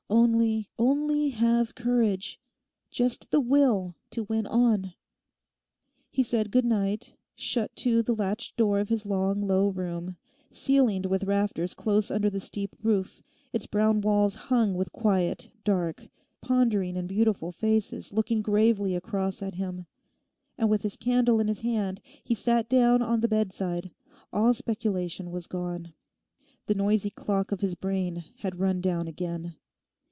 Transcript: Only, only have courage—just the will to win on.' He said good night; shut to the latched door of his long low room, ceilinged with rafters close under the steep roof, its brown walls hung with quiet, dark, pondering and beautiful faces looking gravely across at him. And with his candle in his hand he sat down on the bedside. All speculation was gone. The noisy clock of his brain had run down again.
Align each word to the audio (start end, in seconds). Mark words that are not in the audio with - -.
Only, 0.13 0.69
only 0.77 1.29
have 1.29 1.73
courage—just 1.73 3.31
the 3.31 3.39
will 3.39 3.95
to 4.09 4.23
win 4.23 4.45
on.' 4.45 4.93
He 6.09 6.21
said 6.21 6.51
good 6.51 6.65
night; 6.65 7.13
shut 7.33 7.73
to 7.77 8.01
the 8.01 8.13
latched 8.13 8.57
door 8.57 8.79
of 8.79 8.89
his 8.89 9.05
long 9.05 9.41
low 9.41 9.69
room, 9.69 10.17
ceilinged 10.51 11.05
with 11.05 11.23
rafters 11.23 11.73
close 11.73 12.11
under 12.11 12.29
the 12.29 12.41
steep 12.41 12.75
roof, 12.83 13.23
its 13.53 13.67
brown 13.67 14.01
walls 14.01 14.35
hung 14.35 14.75
with 14.75 14.91
quiet, 14.91 15.49
dark, 15.63 16.09
pondering 16.41 16.97
and 16.97 17.07
beautiful 17.07 17.53
faces 17.53 18.11
looking 18.11 18.41
gravely 18.41 18.93
across 18.95 19.41
at 19.41 19.55
him. 19.55 19.85
And 20.57 20.69
with 20.69 20.81
his 20.83 20.97
candle 20.97 21.39
in 21.39 21.47
his 21.47 21.61
hand 21.61 22.01
he 22.21 22.35
sat 22.35 22.67
down 22.67 23.01
on 23.01 23.21
the 23.21 23.29
bedside. 23.29 23.91
All 24.33 24.53
speculation 24.53 25.31
was 25.31 25.47
gone. 25.47 25.93
The 26.65 26.75
noisy 26.75 27.11
clock 27.11 27.53
of 27.53 27.61
his 27.61 27.75
brain 27.75 28.25
had 28.39 28.59
run 28.59 28.81
down 28.81 29.07
again. 29.07 29.55